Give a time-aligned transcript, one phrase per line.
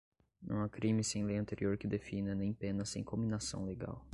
[0.41, 4.03] não há crime sem lei anterior que o defina, nem pena sem cominação legal